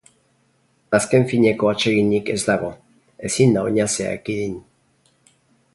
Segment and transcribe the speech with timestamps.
[0.99, 2.73] Azken fineko atseginik ez dago,
[3.31, 4.57] ezin da oinazea ekidin....